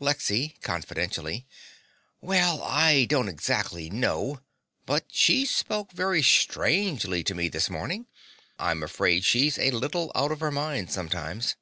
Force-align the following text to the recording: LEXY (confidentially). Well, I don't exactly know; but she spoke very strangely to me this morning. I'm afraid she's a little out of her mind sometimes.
LEXY 0.00 0.56
(confidentially). 0.62 1.46
Well, 2.20 2.60
I 2.64 3.04
don't 3.04 3.28
exactly 3.28 3.88
know; 3.88 4.40
but 4.84 5.04
she 5.12 5.46
spoke 5.46 5.92
very 5.92 6.24
strangely 6.24 7.22
to 7.22 7.36
me 7.36 7.48
this 7.48 7.70
morning. 7.70 8.08
I'm 8.58 8.82
afraid 8.82 9.24
she's 9.24 9.58
a 9.60 9.70
little 9.70 10.10
out 10.16 10.32
of 10.32 10.40
her 10.40 10.50
mind 10.50 10.90
sometimes. 10.90 11.54